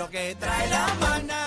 lo 0.00 0.08
que 0.08 0.34
trae 0.34 0.66
la 0.70 0.86
maná. 0.98 1.39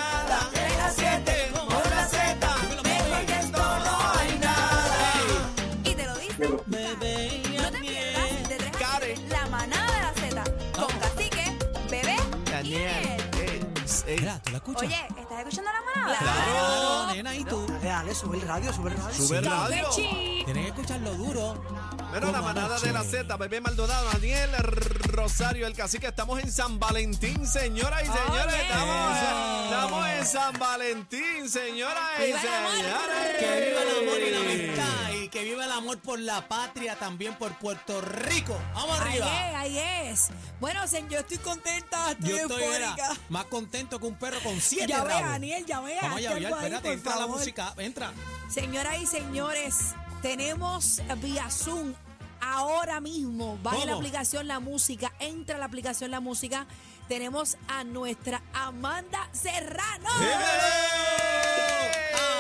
Mira, 14.07 14.39
¿tú 14.43 14.52
la 14.52 14.57
escuchas? 14.57 14.83
Oye, 14.83 15.05
¿estás 15.20 15.39
escuchando 15.39 15.71
la 15.71 16.01
manada? 16.01 16.17
Claro, 16.17 17.13
nena, 17.13 17.35
¿y 17.35 17.43
tú? 17.43 17.65
Dale, 17.67 17.88
dale, 17.88 18.15
sube 18.15 18.38
el 18.38 18.47
radio, 18.47 18.73
sube 18.73 18.91
el 18.91 18.97
radio. 18.97 19.15
Sube 19.15 19.38
el 19.38 19.45
radio. 19.45 19.89
Tienes 19.95 20.63
que 20.63 20.67
escucharlo 20.67 21.13
duro. 21.13 21.63
Bueno, 22.09 22.31
la 22.31 22.41
manada 22.41 22.79
de 22.79 22.91
la 22.91 23.03
Z, 23.03 23.37
Bebé 23.37 23.61
Maldonado, 23.61 24.09
Daniel 24.11 24.51
Rosario, 24.57 25.67
el 25.67 25.75
cacique. 25.75 26.07
Estamos 26.07 26.41
en 26.41 26.51
San 26.51 26.79
Valentín, 26.79 27.45
señoras 27.48 28.01
y 28.03 28.05
señores. 28.05 28.55
Estamos, 28.55 29.17
estamos 29.65 30.07
en 30.07 30.25
San 30.25 30.59
Valentín, 30.59 31.49
señoras 31.49 32.03
y 32.20 32.34
señores. 32.34 33.37
Que 33.39 33.70
viva 33.70 33.81
el 33.81 34.07
amor 34.07 34.21
y 34.21 34.31
la 34.31 34.39
amistad. 34.39 35.12
Que 35.43 35.49
viva 35.49 35.65
el 35.65 35.71
amor 35.73 35.99
por 35.99 36.20
la 36.21 36.47
patria, 36.47 36.97
también 36.97 37.35
por 37.35 37.51
Puerto 37.57 37.99
Rico. 37.99 38.57
Vamos 38.73 38.97
Ahí 39.01 39.20
arriba. 39.20 39.49
es, 39.49 39.55
ahí 39.55 39.77
es. 39.77 40.29
Bueno, 40.62 40.87
señor, 40.87 41.09
yo 41.12 41.20
estoy 41.20 41.37
contenta, 41.40 42.12
estoy 42.12 42.29
Yo 42.29 42.37
estoy 42.37 42.63
era, 42.63 42.95
más 43.27 43.43
contento 43.48 43.99
que 43.99 44.05
un 44.05 44.15
perro 44.15 44.40
con 44.41 44.62
siete 44.62 44.87
Ya 44.87 45.03
ve. 45.03 45.12
Daniel, 45.13 45.65
ya 45.65 45.81
ve. 45.81 45.98
Vamos 46.01 46.15
ahí, 46.15 46.45
espérate, 46.45 46.93
entra 46.93 47.18
la 47.18 47.27
música, 47.27 47.73
entra. 47.77 48.13
Señoras 48.48 49.01
y 49.01 49.05
señores, 49.05 49.93
tenemos 50.21 51.01
vía 51.18 51.51
Zoom 51.51 51.93
ahora 52.40 53.01
mismo. 53.01 53.59
Baje 53.62 53.79
la 53.79 53.84
¿Cómo? 53.87 53.98
aplicación 53.98 54.48
La 54.48 54.62
Música, 54.62 55.12
entra 55.20 55.57
a 55.57 55.59
la 55.59 55.65
aplicación 55.65 56.09
La 56.09 56.21
Música. 56.21 56.68
Tenemos 57.09 57.57
a 57.68 57.84
nuestra 57.84 58.41
Amanda 58.53 59.27
Serrano. 59.34 60.07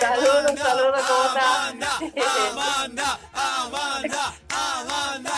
Saludos, 0.03 0.59
saludos, 0.59 1.01
¿cómo 1.07 1.23
están? 1.29 1.79
Amanda, 1.81 1.99
Amanda, 2.51 3.19
Amanda, 3.33 4.33
Amanda, 4.49 5.32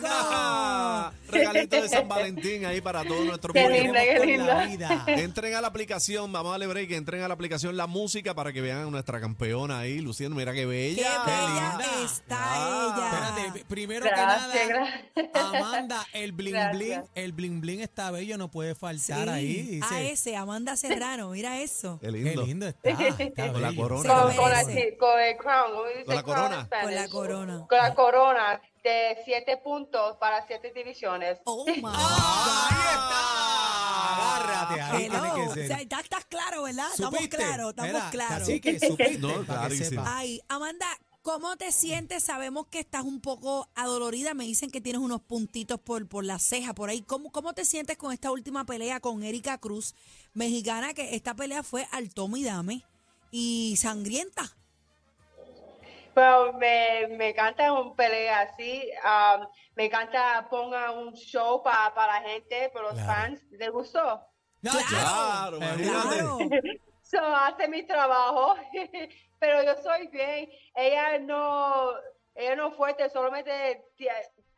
¡Qué. 0.00 1.38
Regalito 1.38 1.82
de 1.82 1.88
San 1.88 2.08
Valentín 2.08 2.64
ahí 2.64 2.80
para 2.80 3.04
todos 3.04 3.24
nuestros 3.24 3.52
Qué 3.52 3.68
linda, 3.68 4.00
qué 4.02 4.16
Con 4.18 4.26
linda. 4.26 4.54
la 4.54 4.66
vida. 4.66 5.04
Entren 5.08 5.54
a 5.54 5.60
la 5.60 5.68
aplicación, 5.68 6.32
vamos 6.32 6.50
a 6.50 6.52
darle 6.52 6.66
break, 6.66 6.90
entren 6.92 7.22
a 7.22 7.28
la 7.28 7.34
aplicación 7.34 7.76
La 7.76 7.86
Música 7.86 8.34
para 8.34 8.52
que 8.52 8.60
vean 8.60 8.78
a 8.78 8.90
nuestra 8.90 9.20
campeona 9.20 9.78
ahí, 9.80 10.00
luciendo, 10.00 10.36
mira 10.36 10.52
qué 10.52 10.58
¡Qué 10.60 10.66
bella. 10.66 11.24
bella 11.24 11.70
linda. 11.78 11.84
está 12.04 12.38
Ah. 12.40 12.94
ella! 12.96 13.28
Espérate, 13.28 13.64
primero 13.68 14.06
Gracias, 14.06 14.52
que 14.52 14.72
nada, 14.72 15.02
gracias. 15.14 15.54
Amanda, 15.54 16.06
el 16.12 16.32
bling 16.32 16.56
bling, 16.72 17.02
el 17.14 17.32
bling 17.32 17.60
bling 17.60 17.80
está 17.80 18.10
bello, 18.10 18.38
no 18.38 18.50
puede 18.50 18.74
faltar 18.74 19.24
Sí, 19.24 19.28
ahí. 19.30 19.62
Dice, 19.62 19.94
a 19.94 20.00
ese, 20.02 20.36
Amanda 20.36 20.76
Serrano, 20.76 21.30
mira 21.30 21.60
eso. 21.60 21.98
Qué 22.00 22.06
Qué 22.06 22.12
lindo. 22.12 22.42
lindo 22.46 22.66
está. 22.68 22.90
está 23.18 23.52
Con 23.52 23.62
la 23.62 23.74
corona. 23.74 24.08
Con, 24.22 24.36
con 24.36 24.50
la, 24.50 24.60
el 24.62 24.96
crown, 25.36 25.72
¿cómo 25.72 25.84
dice 25.88 26.04
Con 26.04 26.14
la 26.14 26.22
corona. 26.22 26.64
Spanish? 26.64 26.84
Con 26.84 26.94
la 26.94 27.08
corona. 27.08 27.66
Con 27.68 27.78
la 27.78 27.94
corona 27.94 28.60
de 28.82 29.18
siete 29.24 29.56
puntos 29.58 30.16
para 30.18 30.46
siete 30.46 30.72
divisiones. 30.74 31.38
Oh 31.44 31.64
my 31.66 31.72
Ahí 31.84 32.76
está. 32.90 34.14
Agárrate, 34.14 34.80
ahí 34.80 35.04
Hello. 35.06 35.20
tiene 35.20 35.34
que 35.34 35.50
O 35.50 35.54
ser. 35.54 35.66
sea, 35.68 35.76
estás, 35.80 36.04
estás 36.04 36.24
claro, 36.26 36.62
¿verdad? 36.62 36.86
Estamos 36.92 37.14
¿Supiste? 37.20 37.36
claros, 37.36 37.70
estamos 37.70 37.92
Mira, 37.92 38.10
claros. 38.10 38.38
Cacique, 38.48 38.78
supiste, 38.80 39.18
No, 39.18 39.28
para 39.28 39.44
claro 39.44 39.68
que 39.70 39.78
que 39.78 39.84
sí. 39.84 39.90
sepa. 39.90 40.04
Ay, 40.16 40.40
Amanda, 40.48 40.86
¿cómo 41.22 41.56
te 41.56 41.72
sientes? 41.72 42.22
Sabemos 42.24 42.66
que 42.68 42.78
estás 42.80 43.02
un 43.04 43.20
poco 43.20 43.68
adolorida. 43.74 44.34
Me 44.34 44.44
dicen 44.44 44.70
que 44.70 44.80
tienes 44.80 45.00
unos 45.02 45.20
puntitos 45.22 45.80
por, 45.80 46.06
por 46.08 46.24
la 46.24 46.38
ceja, 46.38 46.74
por 46.74 46.90
ahí. 46.90 47.02
¿Cómo, 47.02 47.30
¿Cómo 47.32 47.52
te 47.54 47.64
sientes 47.64 47.96
con 47.96 48.12
esta 48.12 48.30
última 48.30 48.64
pelea 48.64 49.00
con 49.00 49.22
Erika 49.22 49.58
Cruz, 49.58 49.94
mexicana? 50.34 50.94
Que 50.94 51.14
esta 51.16 51.34
pelea 51.34 51.62
fue 51.62 51.86
al 51.90 52.10
tome 52.14 52.38
y 52.40 52.44
dame 52.44 52.84
y 53.30 53.76
sangrienta. 53.78 54.56
Pero 56.18 56.52
me, 56.54 57.06
me 57.16 57.28
encanta 57.28 57.72
un 57.72 57.94
pelea 57.94 58.40
así. 58.40 58.90
um, 59.04 59.46
me 59.76 59.84
encanta 59.84 60.48
ponga 60.50 60.90
un 60.90 61.14
show 61.14 61.62
para 61.62 61.92
la 61.94 62.20
gente, 62.28 62.70
para 62.70 62.86
los 62.86 62.94
Claro. 62.94 63.06
fans. 63.12 63.40
¿Les 63.52 63.70
gustó? 63.70 64.20
No, 64.62 64.72
Claro. 64.88 65.58
Claro. 65.58 66.38
So, 67.02 67.18
hace 67.24 67.68
mi 67.68 67.84
trabajo, 67.86 68.54
pero 69.38 69.62
yo 69.62 69.76
soy 69.82 70.08
bien. 70.08 70.50
Ella 70.74 71.18
no, 71.20 71.92
ella 72.34 72.54
no 72.56 72.68
es 72.68 72.76
fuerte, 72.76 73.08
solamente 73.08 73.82
ti- 73.96 74.08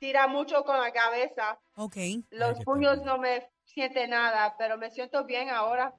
tira 0.01 0.27
mucho 0.27 0.65
con 0.65 0.81
la 0.81 0.91
cabeza. 0.93 1.61
Ok. 1.77 1.97
Los 2.31 2.59
puños 2.65 3.03
no 3.03 3.19
me 3.19 3.49
sienten 3.67 4.11
nada, 4.11 4.57
pero 4.59 4.79
me 4.79 4.91
siento 4.91 5.25
bien 5.25 5.49
ahora. 5.51 5.93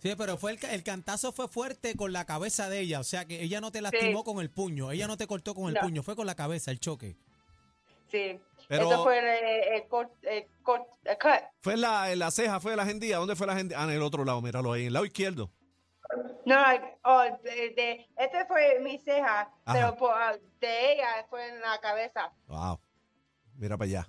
Sí, 0.00 0.14
pero 0.16 0.36
fue 0.38 0.52
el, 0.52 0.58
el 0.70 0.82
cantazo 0.82 1.30
fue 1.32 1.46
fuerte 1.48 1.94
con 1.94 2.12
la 2.12 2.24
cabeza 2.24 2.68
de 2.70 2.80
ella, 2.80 3.00
o 3.00 3.04
sea 3.04 3.26
que 3.26 3.42
ella 3.42 3.60
no 3.60 3.70
te 3.70 3.82
lastimó 3.82 4.20
Sí. 4.20 4.24
con 4.24 4.40
el 4.40 4.50
puño, 4.50 4.90
ella 4.92 5.06
no 5.06 5.16
te 5.16 5.26
cortó 5.26 5.54
con 5.54 5.68
el 5.68 5.74
No. 5.74 5.80
puño, 5.82 6.02
fue 6.02 6.16
con 6.16 6.26
la 6.26 6.34
cabeza 6.34 6.70
el 6.70 6.80
choque. 6.80 7.16
Sí, 8.10 8.40
Pero- 8.66 8.90
eso 8.90 9.02
fue 9.04 9.18
el, 9.18 9.74
el 9.74 9.88
cort- 9.88 10.10
el 10.22 10.44
cort- 10.64 10.86
el 11.04 11.16
cut. 11.18 11.46
Fue 11.60 11.74
en 11.74 11.82
la, 11.82 12.10
en 12.12 12.18
la 12.18 12.30
ceja, 12.30 12.58
fue 12.60 12.74
la 12.76 12.82
agendía. 12.82 13.18
¿Dónde 13.18 13.36
fue 13.36 13.46
la 13.46 13.52
agendía? 13.52 13.78
Ah, 13.80 13.84
en 13.84 13.90
el 13.90 14.02
otro 14.02 14.24
lado, 14.24 14.40
míralo 14.42 14.72
ahí, 14.72 14.82
en 14.82 14.86
el 14.88 14.92
lado 14.94 15.04
izquierdo. 15.04 15.50
No, 16.44 16.56
oh, 17.04 17.22
de, 17.44 17.70
de- 17.76 18.08
este 18.16 18.44
fue 18.46 18.80
mi 18.80 18.98
ceja, 18.98 19.42
Ajá. 19.42 19.72
pero 19.72 19.96
por- 19.96 20.12
ah, 20.12 20.36
de 20.60 20.92
ella 20.94 21.24
fue 21.28 21.46
en 21.48 21.60
la 21.60 21.78
cabeza. 21.80 22.32
Wow. 22.48 22.80
Mira 23.54 23.76
para 23.76 23.86
allá. 23.88 24.08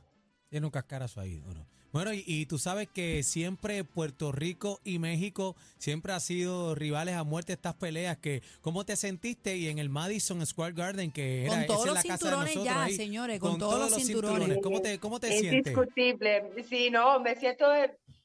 Tiene 0.50 0.66
un 0.66 0.72
cascarazo 0.72 1.20
ahí. 1.22 1.40
Bueno, 1.42 1.61
bueno 1.92 2.14
y, 2.14 2.24
y 2.26 2.46
tú 2.46 2.58
sabes 2.58 2.88
que 2.88 3.24
siempre 3.24 3.84
Puerto 3.84 4.32
Rico 4.32 4.80
y 4.84 5.00
México 5.00 5.56
siempre 5.78 6.14
han 6.14 6.22
sido 6.22 6.76
rivales 6.76 7.16
a 7.16 7.24
muerte 7.24 7.54
estas 7.54 7.76
peleas. 7.76 8.18
que 8.18 8.42
¿Cómo 8.62 8.86
te 8.86 8.96
sentiste? 8.96 9.58
Y 9.58 9.68
en 9.68 9.80
el 9.80 9.90
Madison 9.90 10.46
Square 10.46 10.74
Garden, 10.74 11.12
que 11.12 11.46
era 11.46 11.56
Con 11.56 11.66
todos 11.68 11.80
es 11.82 11.86
los 11.88 11.96
la 11.96 12.02
casa 12.02 12.14
de 12.14 12.18
cinturones 12.18 12.56
nosotros 12.56 12.76
ya, 12.76 12.84
ahí, 12.84 12.96
señores, 12.96 13.40
con 13.40 13.60
todos 13.60 13.92
los 13.92 14.04
cinturones. 14.04 14.58
¿Cómo 14.62 14.82
te, 14.82 15.00
cómo 15.00 15.20
te 15.20 15.28
sientes? 15.40 15.74
Indiscutible. 15.74 16.64
Sí, 16.70 16.90
no, 16.90 17.20
me 17.20 17.36
siento 17.36 17.66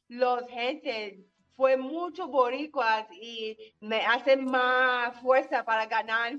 los 0.09 0.49
gente 0.49 1.27
fue 1.57 1.77
mucho 1.77 2.29
boricuas 2.29 3.07
y 3.21 3.57
me 3.81 4.05
hacen 4.05 4.45
más 4.45 5.19
fuerza 5.21 5.65
para 5.65 5.87
ganar, 5.87 6.35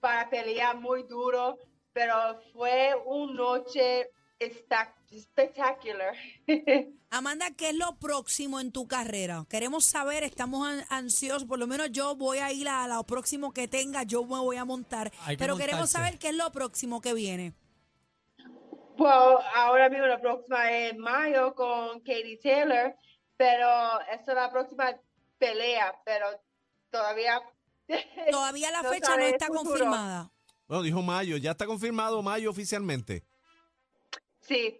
para 0.00 0.30
pelear 0.30 0.80
muy 0.80 1.02
duro, 1.02 1.58
pero 1.92 2.14
fue 2.52 2.94
una 3.04 3.34
noche 3.34 4.08
esta- 4.46 4.94
espectacular. 5.10 6.14
Amanda, 7.10 7.50
¿qué 7.56 7.70
es 7.70 7.76
lo 7.76 7.96
próximo 7.98 8.58
en 8.60 8.72
tu 8.72 8.86
carrera? 8.88 9.44
Queremos 9.48 9.84
saber, 9.84 10.24
estamos 10.24 10.66
an- 10.66 10.84
ansiosos, 10.88 11.44
por 11.44 11.58
lo 11.58 11.66
menos 11.66 11.90
yo 11.92 12.16
voy 12.16 12.38
a 12.38 12.50
ir 12.52 12.68
a 12.68 12.86
lo 12.88 13.04
próximo 13.04 13.52
que 13.52 13.68
tenga, 13.68 14.02
yo 14.04 14.22
me 14.24 14.38
voy 14.38 14.56
a 14.56 14.64
montar, 14.64 15.10
que 15.10 15.36
pero 15.36 15.56
queremos 15.56 15.80
montarse. 15.82 15.92
saber 15.92 16.18
qué 16.18 16.28
es 16.28 16.34
lo 16.36 16.50
próximo 16.52 17.00
que 17.00 17.12
viene. 17.14 17.52
Well, 18.98 19.38
ahora 19.54 19.88
mismo 19.88 20.06
la 20.06 20.20
próxima 20.20 20.70
es 20.70 20.96
mayo 20.96 21.54
con 21.54 22.00
Katie 22.00 22.38
Taylor, 22.42 22.94
pero 23.36 24.00
esa 24.12 24.32
es 24.32 24.34
la 24.34 24.50
próxima 24.50 24.92
pelea, 25.38 25.94
pero 26.04 26.26
todavía... 26.90 27.40
Todavía 28.30 28.70
la 28.70 28.82
No 28.82 28.90
fecha 28.90 29.16
no 29.16 29.22
está 29.24 29.48
confirmada. 29.48 30.30
Bueno, 30.68 30.82
dijo 30.84 31.02
Mayo. 31.02 31.36
Ya 31.36 31.50
está 31.50 31.66
confirmado 31.66 32.22
Mayo 32.22 32.48
oficialmente. 32.50 33.24
Sí, 34.52 34.78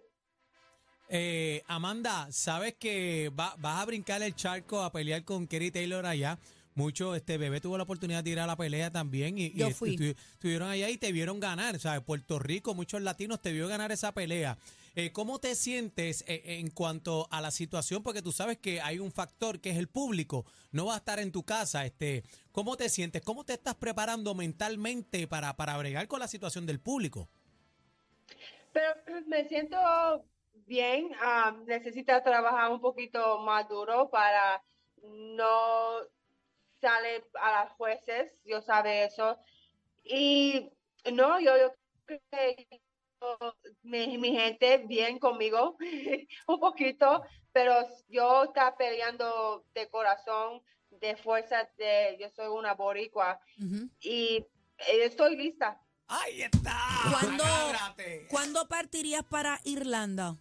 Eh, 1.09 1.61
Amanda, 1.67 2.27
sabes 2.31 2.75
que 2.79 3.29
va- 3.37 3.55
vas 3.59 3.81
a 3.81 3.85
brincar 3.85 4.21
el 4.23 4.35
charco 4.35 4.81
a 4.81 4.91
pelear 4.91 5.23
con 5.23 5.47
Kerry 5.47 5.69
Taylor 5.69 6.05
allá. 6.05 6.39
Mucho, 6.75 7.13
este 7.13 7.37
bebé 7.37 7.59
tuvo 7.61 7.77
la 7.77 7.83
oportunidad 7.83 8.23
de 8.23 8.31
ir 8.31 8.39
a 8.39 8.47
la 8.47 8.55
pelea 8.55 8.89
también 8.89 9.37
y, 9.37 9.51
Yo 9.53 9.69
fui. 9.71 9.95
estu- 9.95 10.15
estuvieron 10.33 10.69
allá 10.69 10.89
y 10.89 10.97
te 10.97 11.11
vieron 11.11 11.39
ganar. 11.39 11.75
O 11.75 11.79
sea, 11.79 12.01
Puerto 12.03 12.39
Rico, 12.39 12.73
muchos 12.73 13.01
latinos 13.01 13.41
te 13.41 13.51
vio 13.51 13.67
ganar 13.67 13.91
esa 13.91 14.11
pelea. 14.13 14.57
Eh, 14.95 15.11
¿Cómo 15.11 15.39
te 15.39 15.55
sientes 15.55 16.23
eh, 16.27 16.41
en 16.59 16.69
cuanto 16.71 17.27
a 17.31 17.41
la 17.41 17.51
situación? 17.51 18.01
Porque 18.01 18.21
tú 18.21 18.31
sabes 18.31 18.57
que 18.57 18.79
hay 18.81 18.97
un 18.99 19.11
factor 19.11 19.59
que 19.59 19.71
es 19.71 19.77
el 19.77 19.87
público. 19.89 20.45
No 20.71 20.85
va 20.85 20.95
a 20.95 20.97
estar 20.97 21.19
en 21.19 21.31
tu 21.31 21.43
casa. 21.43 21.85
Este, 21.85 22.23
¿Cómo 22.51 22.75
te 22.77 22.89
sientes? 22.89 23.21
¿Cómo 23.23 23.43
te 23.43 23.53
estás 23.53 23.75
preparando 23.75 24.33
mentalmente 24.35 25.27
para, 25.27 25.55
para 25.55 25.77
bregar 25.77 26.07
con 26.07 26.19
la 26.19 26.27
situación 26.27 26.65
del 26.65 26.79
público? 26.79 27.27
Pero 28.73 28.93
me 29.27 29.45
siento 29.45 29.77
bien. 30.65 31.11
ah, 31.21 31.55
necesita 31.65 32.23
trabajar 32.23 32.71
un 32.71 32.81
poquito 32.81 33.39
más 33.39 33.67
duro 33.69 34.09
para 34.09 34.63
no 35.01 35.99
salir 36.81 37.23
a 37.39 37.51
las 37.51 37.71
jueces. 37.73 38.35
Yo 38.43 38.61
sabe 38.61 39.05
eso. 39.05 39.37
Y 40.03 40.69
no, 41.11 41.39
yo, 41.39 41.57
yo 41.57 41.73
creo 42.05 42.21
que 42.31 42.81
mi, 43.83 44.17
mi 44.17 44.35
gente 44.35 44.79
bien 44.79 45.17
conmigo 45.19 45.77
un 46.47 46.59
poquito, 46.59 47.23
pero 47.51 47.73
yo 48.09 48.43
está 48.43 48.75
peleando 48.75 49.65
de 49.73 49.89
corazón, 49.89 50.61
de 50.89 51.15
fuerza, 51.15 51.69
de 51.77 52.17
yo 52.19 52.29
soy 52.29 52.47
una 52.47 52.73
boricua 52.73 53.39
y 54.01 54.45
eh, 54.77 55.05
estoy 55.05 55.35
lista. 55.35 55.79
¡Ahí 56.07 56.41
está! 56.43 56.77
¿Cuándo, 57.19 57.43
Agárrate. 57.43 58.27
¿Cuándo 58.29 58.67
partirías 58.67 59.23
para 59.23 59.59
Irlanda? 59.63 60.37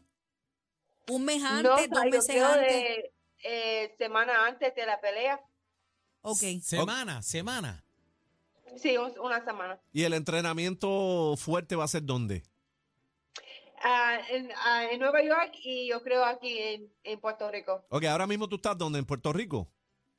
¿Un 1.09 1.25
mes 1.25 1.41
No, 1.43 1.49
antes, 1.49 1.91
dos 1.91 2.05
meses 2.05 2.43
antes? 2.43 2.73
de- 2.73 3.13
eh, 3.45 3.95
semana 3.99 4.47
antes 4.47 4.75
de 4.75 4.87
la 4.87 5.01
pelea. 5.01 5.41
Ok. 6.23 6.39
Semana, 6.63 7.23
semana. 7.23 7.85
Sí, 8.77 8.97
un- 8.97 9.19
una 9.19 9.45
semana. 9.45 9.81
¿Y 9.93 10.05
el 10.05 10.15
entrenamiento 10.15 11.35
fuerte 11.37 11.75
va 11.77 11.85
a 11.85 11.89
ser 11.89 12.05
dónde? 12.05 12.43
En, 14.31 14.49
ah, 14.65 14.85
en 14.91 15.01
Nueva 15.01 15.23
York 15.25 15.53
y 15.65 15.89
yo 15.89 16.03
creo 16.05 16.25
aquí 16.25 16.57
en, 16.57 16.93
en 17.03 17.21
Puerto 17.21 17.51
Rico. 17.51 17.85
Ok, 17.89 18.05
ahora 18.05 18.29
mismo 18.29 18.49
tú 18.49 18.57
estás 18.57 18.79
dónde? 18.79 19.01
¿En 19.01 19.05
Puerto 19.05 19.33
Rico? 19.33 19.69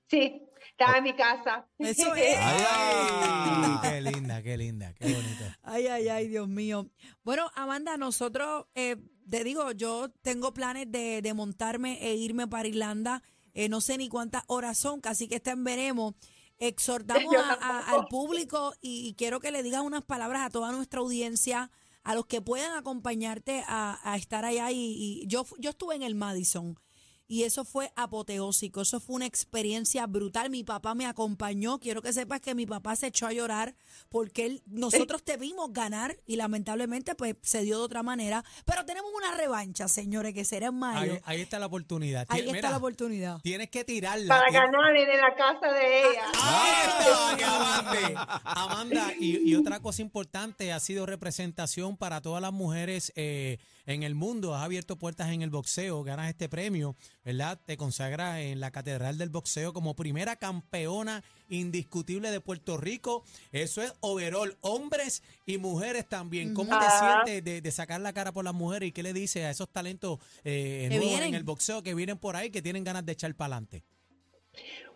Sí, 0.10 0.46
está 0.72 0.98
en 0.98 1.04
mi 1.04 1.14
casa. 1.16 1.68
Eso 1.78 2.14
es. 2.16 2.38
Ay, 2.38 2.64
Ay, 2.70 3.62
ay. 3.62 3.78
qué 3.82 4.02
linda, 4.02 4.42
qué 4.44 4.58
linda, 4.58 4.94
qué 4.94 5.06
bonito. 5.14 5.44
Ay, 5.64 5.88
ay, 5.88 6.08
ay, 6.10 6.28
Dios 6.28 6.48
mío. 6.48 6.90
Bueno, 7.24 7.50
Amanda, 7.56 7.98
nosotros, 7.98 8.66
eh, 8.76 8.98
te 9.30 9.44
digo, 9.44 9.72
yo 9.72 10.10
tengo 10.22 10.54
planes 10.54 10.92
de, 10.92 11.22
de 11.22 11.34
montarme 11.34 11.98
e 12.02 12.16
irme 12.16 12.48
para 12.48 12.68
Irlanda. 12.68 13.22
Eh, 13.54 13.70
no 13.70 13.82
sé 13.82 13.98
ni 13.98 14.10
cuántas 14.10 14.44
horas 14.48 14.78
son, 14.78 15.00
casi 15.02 15.28
que 15.28 15.36
está 15.36 15.52
en 15.52 15.64
veremos. 15.64 16.16
Exhortamos 16.60 17.36
a- 17.36 17.54
a- 17.54 17.80
al 17.92 18.06
público 18.08 18.74
y, 18.82 19.08
y 19.08 19.14
quiero 19.16 19.40
que 19.40 19.52
le 19.52 19.64
digas 19.64 19.82
unas 19.82 20.04
palabras 20.04 20.42
a 20.44 20.50
toda 20.50 20.72
nuestra 20.72 21.02
audiencia, 21.02 21.70
a 22.04 22.16
los 22.16 22.26
que 22.26 22.42
puedan 22.42 22.76
acompañarte 22.78 23.64
a, 23.68 24.00
a 24.04 24.16
estar 24.18 24.46
allá. 24.46 24.72
Y, 24.72 25.22
y 25.24 25.28
yo, 25.28 25.46
yo 25.60 25.72
estuve 25.72 25.96
en 25.96 26.04
el 26.04 26.16
Madison. 26.16 26.80
Y 27.28 27.44
eso 27.44 27.64
fue 27.64 27.92
apoteósico, 27.96 28.82
eso 28.82 29.00
fue 29.00 29.16
una 29.16 29.26
experiencia 29.26 30.06
brutal. 30.08 30.50
Mi 30.50 30.64
papá 30.64 30.94
me 30.94 31.06
acompañó. 31.06 31.80
Quiero 31.80 32.02
que 32.02 32.12
sepas 32.14 32.42
que 32.42 32.54
mi 32.54 32.66
papá 32.66 32.96
se 32.96 33.08
echó 33.08 33.28
a 33.28 33.32
llorar 33.34 33.76
porque 34.10 34.46
él, 34.46 34.62
nosotros 34.66 35.24
te 35.24 35.38
vimos 35.38 35.72
ganar 35.72 36.18
y 36.28 36.36
lamentablemente 36.36 37.16
pues 37.16 37.36
se 37.42 37.62
dio 37.62 37.78
de 37.80 37.84
otra 37.86 38.04
manera. 38.04 38.44
Pero 38.66 38.86
tenemos 38.86 39.10
una 39.16 39.36
revancha, 39.38 39.88
señores, 39.88 40.34
que 40.34 40.44
será 40.44 40.68
en 40.68 40.76
mayo. 40.76 41.14
Ahí, 41.14 41.20
ahí 41.38 41.42
está 41.42 41.60
la 41.60 41.68
oportunidad. 41.68 42.26
Ahí 42.30 42.48
está 42.50 42.70
la 42.70 42.78
oportunidad. 42.78 43.40
Tienes 43.42 43.70
que 43.70 43.84
tirarla. 43.84 44.28
Para 44.28 44.50
tienes- 44.50 44.72
ganar 44.72 44.96
en 44.96 45.22
la 45.22 45.36
casa 45.36 45.68
de 45.74 46.00
ella. 46.02 46.24
¡Ahí 46.42 46.90
está, 46.90 47.38
que 47.38 47.44
avante! 47.46 48.16
Amanda, 48.44 49.14
y, 49.20 49.50
y 49.50 49.56
otra 49.56 49.80
cosa 49.80 50.02
importante, 50.02 50.72
ha 50.74 50.80
sido 50.80 51.06
representación 51.06 51.98
para 51.98 52.22
todas 52.22 52.42
las 52.42 52.52
mujeres 52.54 53.12
eh, 53.16 53.60
en 53.86 54.04
el 54.04 54.16
mundo. 54.16 54.56
Has 54.56 54.64
abierto 54.64 54.98
puertas 54.98 55.30
en 55.32 55.42
el 55.42 55.50
boxeo, 55.50 56.04
ganas 56.04 56.30
este 56.30 56.50
premio, 56.50 56.96
¿verdad? 57.24 57.60
Te 57.66 57.78
consagras 57.78 58.40
en 58.40 58.60
la 58.60 58.72
Catedral 58.72 59.18
del 59.18 59.30
Boxeo 59.30 59.74
como 59.74 59.96
primera 59.96 60.36
campeona 60.36 61.24
indiscutible 61.50 62.32
de 62.32 62.42
Puerto 62.42 62.78
Rico. 62.78 63.24
Eso 63.52 63.82
es 63.82 63.94
overall, 64.00 64.58
hombres 64.62 65.24
y 65.46 65.58
mujeres 65.58 66.08
también. 66.08 66.54
¿Cómo 66.54 66.78
te 66.80 66.86
sientes 66.90 67.44
de, 67.44 67.62
de 67.62 67.72
sacar 67.72 68.02
la 68.02 68.14
cara 68.14 68.32
por 68.32 68.44
las 68.44 68.54
mujeres 68.54 68.90
y 68.90 68.92
qué 68.92 69.04
le 69.04 69.14
dices 69.14 69.44
a 69.44 69.50
esos 69.50 69.70
talentos 69.70 70.20
eh, 70.44 70.88
nuevos 70.90 71.22
en 71.22 71.36
el 71.36 71.44
boxeo 71.44 71.84
que 71.84 71.94
vienen 71.94 72.18
por 72.18 72.36
ahí, 72.36 72.50
que 72.50 72.62
tienen 72.62 72.84
ganas 72.84 73.06
de 73.06 73.12
echar 73.14 73.34
para 73.36 73.56
adelante? 73.56 73.84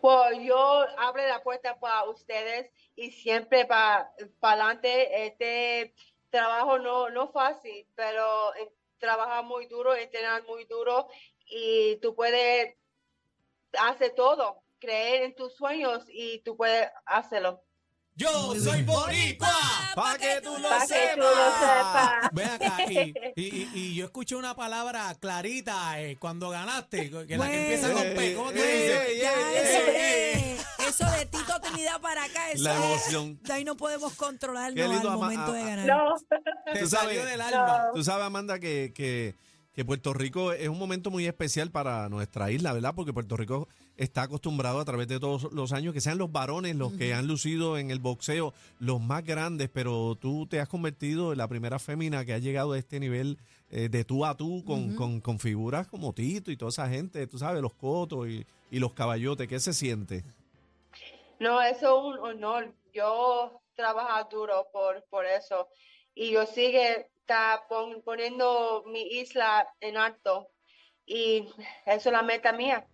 Pues 0.00 0.38
yo 0.44 0.86
abro 0.98 1.26
la 1.26 1.42
puerta 1.42 1.78
para 1.80 2.08
ustedes 2.08 2.70
y 2.94 3.10
siempre 3.10 3.66
para 3.66 4.12
adelante. 4.40 5.26
Este 5.26 5.94
trabajo 6.30 6.78
no, 6.78 7.10
no 7.10 7.28
fácil, 7.28 7.86
pero 7.94 8.54
eh, 8.56 8.72
trabajar 8.98 9.44
muy 9.44 9.66
duro, 9.66 9.94
entrenar 9.94 10.44
muy 10.46 10.64
duro 10.64 11.08
y 11.46 11.96
tú 11.96 12.14
puedes 12.14 12.76
hacer 13.78 14.14
todo, 14.14 14.62
creer 14.78 15.22
en 15.22 15.34
tus 15.34 15.54
sueños 15.54 16.04
y 16.08 16.40
tú 16.40 16.56
puedes 16.56 16.90
hacerlo. 17.06 17.62
Yo 18.18 18.54
soy 18.56 18.82
boricua. 18.82 19.48
Pa' 19.94 20.18
que 20.18 20.40
tú 20.42 20.58
lo 20.58 20.68
Para 20.68 20.86
que 20.86 21.10
tú 21.14 21.20
lo 21.20 21.50
sepas. 21.58 22.30
Ven 22.32 22.48
acá, 22.48 22.76
y, 22.90 23.14
y- 23.36 23.70
y- 23.74 23.94
yo 23.94 24.04
escuché 24.06 24.34
una 24.34 24.54
palabra 24.56 25.14
clarita 25.20 26.00
eh, 26.00 26.16
cuando 26.18 26.50
ganaste, 26.50 27.10
que 27.26 27.36
la 27.38 27.48
que 27.48 27.60
empieza 27.62 27.92
con 27.92 28.02
P. 28.02 28.34
¿Cómo 28.34 28.50
te 28.52 28.58
Ey, 28.60 28.82
dice? 28.82 29.12
ey, 29.12 29.20
Ya, 29.20 29.32
ey, 29.32 29.56
eso, 29.56 29.86
de, 29.92 30.88
eso 30.88 31.10
de 31.18 31.26
Tito 31.26 31.60
Trinidad 31.60 32.00
para 32.00 32.24
acá, 32.24 32.50
eso 32.50 32.64
La 32.64 32.74
es- 32.74 32.84
emoción. 32.84 33.38
de 33.42 33.52
ahí 33.52 33.64
no 33.64 33.76
podemos 33.76 34.12
controlarnos 34.14 34.84
al 35.00 35.06
ama- 35.06 35.16
momento 35.16 35.52
de 35.52 35.62
ganar. 35.64 35.86
No, 35.86 36.14
Te 36.72 36.80
Tú 36.80 36.88
salió 36.88 37.20
sabes- 37.20 37.24
del 37.30 37.40
alma. 37.40 37.84
Tú 37.94 38.02
sabes, 38.04 38.26
Amanda, 38.26 38.58
que, 38.58 38.92
que, 38.94 39.36
que 39.72 39.84
Puerto 39.84 40.12
Rico 40.12 40.52
es 40.52 40.68
un 40.68 40.78
momento 40.78 41.10
muy 41.12 41.26
especial 41.26 41.70
para 41.70 42.08
nuestra 42.08 42.50
isla, 42.50 42.72
¿verdad? 42.72 42.94
Porque 42.96 43.12
Puerto 43.12 43.36
Rico 43.36 43.68
está 43.98 44.22
acostumbrado 44.22 44.80
a 44.80 44.84
través 44.86 45.08
de 45.08 45.20
todos 45.20 45.52
los 45.52 45.72
años 45.72 45.92
que 45.92 46.00
sean 46.00 46.16
los 46.16 46.32
varones 46.32 46.74
los 46.76 46.92
que 46.94 47.12
han 47.12 47.26
lucido 47.26 47.76
en 47.76 47.90
el 47.90 47.98
boxeo 47.98 48.54
los 48.78 49.00
más 49.00 49.24
grandes, 49.24 49.68
pero 49.68 50.14
tú 50.14 50.46
te 50.46 50.60
has 50.60 50.68
convertido 50.68 51.32
en 51.32 51.38
la 51.38 51.48
primera 51.48 51.78
fémina 51.78 52.24
que 52.24 52.32
ha 52.32 52.38
llegado 52.38 52.72
a 52.72 52.78
este 52.78 53.00
nivel 53.00 53.38
eh, 53.70 53.88
de 53.90 54.04
tú 54.04 54.24
a 54.24 54.34
tú 54.36 54.64
con, 54.64 54.94
con, 54.96 55.20
con 55.20 55.38
figuras 55.38 55.86
como 55.88 56.14
Tito 56.14 56.50
y 56.50 56.56
toda 56.56 56.70
esa 56.70 56.88
gente, 56.88 57.26
tú 57.26 57.38
sabes, 57.38 57.60
los 57.60 57.74
cotos 57.74 58.26
y, 58.28 58.46
y 58.70 58.78
los 58.78 58.94
caballotes. 58.94 59.46
¿Qué 59.48 59.60
se 59.60 59.74
siente? 59.74 60.24
no, 61.40 61.60
eso 61.62 61.98
es 62.14 62.18
un 62.18 62.18
honor. 62.26 62.72
Yo 62.92 63.60
trabajo 63.76 64.28
duro 64.30 64.66
por, 64.72 65.04
por 65.10 65.24
eso 65.26 65.68
y 66.14 66.30
yo 66.32 66.46
sigue 66.46 67.06
está 67.20 67.62
pon- 67.68 68.00
poniendo 68.04 68.84
mi 68.86 69.02
isla 69.02 69.68
en 69.80 69.96
alto 69.96 70.48
y 71.06 71.44
eso 71.86 72.08
es 72.08 72.12
la 72.12 72.22
meta 72.22 72.52
mía. 72.52 72.86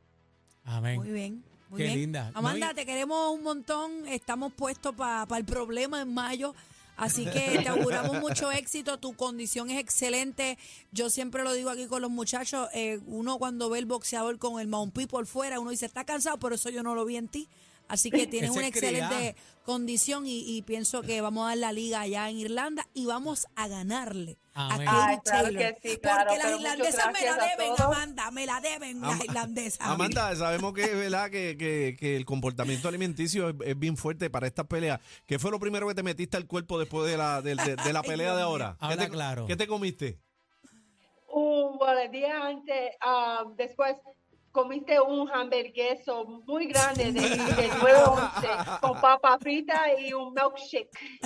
Amén. 0.64 0.96
Muy 0.96 1.10
bien. 1.10 1.44
Muy 1.70 1.78
Qué 1.78 1.84
bien. 1.84 1.98
linda. 1.98 2.30
No, 2.32 2.38
Amanda, 2.38 2.74
te 2.74 2.86
queremos 2.86 3.32
un 3.32 3.42
montón. 3.42 4.06
Estamos 4.08 4.52
puestos 4.52 4.94
para 4.94 5.36
el 5.36 5.44
problema 5.44 6.00
en 6.00 6.12
mayo. 6.12 6.54
Así 6.96 7.24
que 7.26 7.58
te 7.62 7.68
auguramos 7.68 8.20
mucho 8.20 8.52
éxito. 8.52 8.98
Tu 8.98 9.14
condición 9.14 9.70
es 9.70 9.80
excelente. 9.80 10.58
Yo 10.92 11.10
siempre 11.10 11.42
lo 11.42 11.52
digo 11.52 11.70
aquí 11.70 11.86
con 11.86 12.02
los 12.02 12.10
muchachos. 12.10 12.68
eh, 12.72 13.00
uno 13.06 13.38
cuando 13.38 13.68
ve 13.68 13.78
el 13.80 13.86
boxeador 13.86 14.38
con 14.38 14.60
el 14.60 14.68
Mount 14.68 14.94
P 14.94 15.06
por 15.06 15.26
fuera, 15.26 15.58
uno 15.58 15.70
dice, 15.70 15.86
está 15.86 16.04
cansado, 16.04 16.38
pero 16.38 16.54
eso 16.54 16.70
yo 16.70 16.82
no 16.82 16.94
lo 16.94 17.04
vi 17.04 17.16
en 17.16 17.28
ti. 17.28 17.48
Así 17.88 18.10
que 18.10 18.26
tienes 18.26 18.50
Ese 18.50 18.58
una 18.58 18.68
excelente 18.68 19.36
condición 19.64 20.26
y, 20.26 20.56
y 20.56 20.62
pienso 20.62 21.00
que 21.02 21.20
vamos 21.22 21.44
a 21.46 21.48
dar 21.50 21.58
la 21.58 21.72
liga 21.72 22.00
allá 22.00 22.28
en 22.28 22.36
Irlanda 22.38 22.86
y 22.92 23.06
vamos 23.06 23.46
a 23.56 23.66
ganarle 23.68 24.36
Amén. 24.52 24.86
a 24.88 24.92
Katie 24.92 25.20
claro 25.24 25.44
Taylor. 25.44 25.74
que 25.80 25.90
sí, 25.90 25.96
claro, 25.98 26.24
Porque 26.28 26.42
las 26.42 26.60
irlandesas 26.60 27.06
me 27.12 27.22
la 27.24 27.46
deben. 27.46 27.72
Amanda, 27.78 28.30
me 28.30 28.46
la 28.46 28.60
deben 28.60 29.00
las 29.00 29.24
irlandesas. 29.24 29.80
Amanda, 29.86 30.36
sabemos 30.36 30.74
que 30.74 30.84
es 30.84 30.94
verdad 30.94 31.30
que, 31.30 31.56
que- 31.56 31.96
que 31.98 32.16
el 32.16 32.24
comportamiento 32.26 32.88
alimenticio 32.88 33.48
es, 33.48 33.54
es 33.64 33.78
bien 33.78 33.96
fuerte 33.96 34.28
para 34.28 34.46
esta 34.46 34.64
pelea. 34.64 35.00
¿Qué 35.26 35.38
fue 35.38 35.50
lo 35.50 35.58
primero 35.58 35.88
que 35.88 35.94
te 35.94 36.02
metiste 36.02 36.36
al 36.36 36.46
cuerpo 36.46 36.78
después 36.78 37.10
de 37.10 37.16
la, 37.16 37.40
de, 37.40 37.54
de- 37.54 37.76
de 37.76 37.92
la 37.92 38.02
pelea 38.02 38.36
de 38.36 38.42
ahora? 38.42 38.76
¿Qué 38.88 38.96
te, 38.98 39.08
claro. 39.08 39.46
¿Qué 39.46 39.56
te 39.56 39.66
comiste? 39.66 40.18
Uh, 41.28 41.76
bueno, 41.78 41.98
el 42.00 42.10
día 42.12 42.46
antes, 42.46 42.92
ah, 43.00 43.44
después 43.56 43.96
comiste 44.54 45.00
un 45.00 45.28
hamburgueso 45.30 46.24
muy 46.46 46.66
grande 46.68 47.10
de, 47.10 47.20
de 47.20 47.68
911 47.68 48.48
con 48.80 49.00
papa 49.00 49.36
frita 49.40 49.82
y 49.98 50.12
un 50.12 50.32
milkshake. 50.32 50.88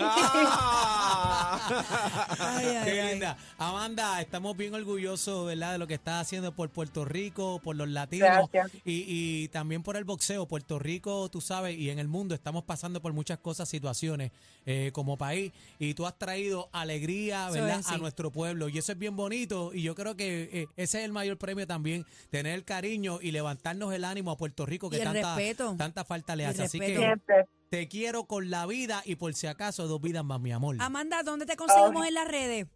Ay, 2.40 2.66
ay, 2.66 2.84
Qué 2.84 3.00
ay. 3.00 3.10
linda. 3.12 3.36
Amanda, 3.58 4.20
estamos 4.22 4.56
bien 4.56 4.74
orgullosos, 4.74 5.46
¿verdad? 5.46 5.72
De 5.72 5.78
lo 5.78 5.86
que 5.86 5.94
estás 5.94 6.22
haciendo 6.22 6.52
por 6.52 6.70
Puerto 6.70 7.04
Rico, 7.04 7.60
por 7.62 7.76
los 7.76 7.88
latinos 7.88 8.48
y, 8.84 9.04
y 9.06 9.48
también 9.48 9.82
por 9.82 9.96
el 9.96 10.04
boxeo. 10.04 10.46
Puerto 10.46 10.78
Rico, 10.78 11.28
tú 11.28 11.42
sabes, 11.42 11.76
y 11.76 11.90
en 11.90 11.98
el 11.98 12.08
mundo 12.08 12.34
estamos 12.34 12.64
pasando 12.64 13.02
por 13.02 13.12
muchas 13.12 13.38
cosas, 13.38 13.68
situaciones 13.68 14.32
eh, 14.64 14.90
como 14.94 15.18
país. 15.18 15.52
Y 15.78 15.92
tú 15.94 16.06
has 16.06 16.16
traído 16.16 16.70
alegría, 16.72 17.50
¿verdad? 17.50 17.82
A 17.86 17.98
nuestro 17.98 18.30
pueblo. 18.30 18.68
Y 18.68 18.78
eso 18.78 18.92
es 18.92 18.98
bien 18.98 19.16
bonito. 19.16 19.72
Y 19.74 19.82
yo 19.82 19.94
creo 19.94 20.16
que 20.16 20.48
eh, 20.52 20.66
ese 20.76 21.00
es 21.00 21.04
el 21.04 21.12
mayor 21.12 21.36
premio 21.36 21.66
también, 21.66 22.06
tener 22.30 22.54
el 22.54 22.64
cariño 22.64 23.17
y 23.22 23.30
levantarnos 23.30 23.92
el 23.94 24.04
ánimo 24.04 24.30
a 24.30 24.36
Puerto 24.36 24.66
Rico, 24.66 24.90
que 24.90 24.96
Y 24.96 25.00
el 25.00 25.04
tanta, 25.12 25.36
respeto. 25.36 25.74
tanta 25.76 26.04
falta 26.04 26.34
le 26.36 26.46
hace. 26.46 26.62
Así 26.64 26.78
que. 26.78 26.96
Siempre. 26.96 27.46
te 27.70 27.88
quiero 27.88 28.24
con 28.24 28.50
la 28.50 28.66
vida 28.66 29.02
y 29.04 29.16
por 29.16 29.34
si 29.34 29.46
acaso 29.46 29.86
dos 29.86 30.00
vidas 30.00 30.24
más, 30.24 30.40
mi 30.40 30.52
amor. 30.52 30.76
Amanda, 30.80 31.22
¿dónde 31.22 31.46
te 31.46 31.56
conseguimos 31.56 32.06
en 32.06 32.14
las 32.14 32.28
redes? 32.28 32.66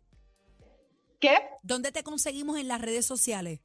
¿Qué? 1.21 1.37
¿Dónde 1.63 1.93
te 1.93 2.03
conseguimos 2.03 2.59
en 2.59 2.69
las 2.69 2.81
redes 2.81 3.07
sociales? 3.07 3.61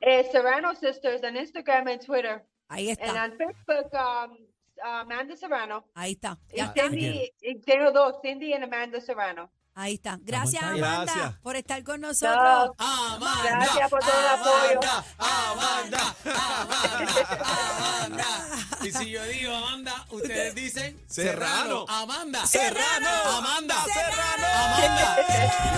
Eh, 0.00 0.26
Serrano 0.32 0.74
Sisters 0.74 1.22
en 1.22 1.36
Instagram 1.36 1.88
y 1.88 1.98
Twitter. 1.98 2.44
Ahí 2.68 2.90
está. 2.90 3.26
en 3.26 3.36
Facebook, 3.36 3.90
um, 3.92 4.36
Amanda 4.82 5.36
Serrano. 5.36 5.84
Ahí 5.94 6.12
está. 6.12 6.38
Y 6.52 6.56
Ya. 6.58 6.72
Cindy, 6.72 7.30
y 7.42 7.60
tengo 7.60 7.92
dos, 7.92 8.16
Cindy 8.22 8.48
y 8.48 8.52
Amanda 8.54 9.00
Serrano. 9.00 9.50
Ahí 9.76 9.94
está. 9.94 10.18
Gracias. 10.22 10.62
Amanda, 10.62 11.04
Gracias. 11.04 11.34
por 11.42 11.56
estar 11.56 11.82
con 11.82 12.00
nosotros. 12.00 12.70
Amanda, 12.78 13.58
Gracias 13.58 13.90
por 13.90 14.00
todo 14.00 14.20
el 14.20 14.26
apoyo. 14.26 14.80
Amanda, 15.18 16.14
Amanda, 16.24 17.24
Amanda. 17.44 18.24
Y 18.84 18.92
si 18.92 19.08
yo 19.10 19.22
digo 19.24 19.54
Amanda, 19.54 20.04
ustedes 20.10 20.54
dicen 20.54 21.00
Serrano. 21.06 21.86
Amanda, 21.88 22.46
Serrano. 22.46 23.08
Amanda, 23.38 23.76
Serrano. 23.84 24.46
Amanda. 24.54 25.16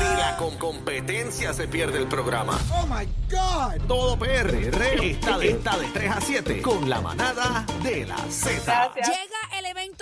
Ni 0.00 0.20
la 0.20 0.36
con 0.36 0.58
competencia 0.58 1.52
se 1.54 1.68
pierde 1.68 1.98
el 1.98 2.08
programa. 2.08 2.58
Oh 2.72 2.86
my 2.86 3.06
God. 3.30 3.86
Todo 3.86 4.18
PR 4.18 4.52
está 5.04 5.38
de, 5.38 5.50
está 5.50 5.78
de 5.78 5.86
3 5.86 6.10
a 6.10 6.20
7 6.20 6.60
con 6.62 6.90
la 6.90 7.00
manada 7.00 7.64
de 7.84 8.06
la 8.06 8.18
Z. 8.28 8.60
Gracias. 8.64 9.08
Llega 9.08 9.35